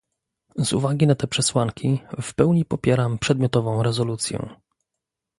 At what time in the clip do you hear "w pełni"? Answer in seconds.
2.21-2.65